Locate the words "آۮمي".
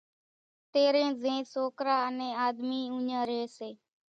2.45-2.81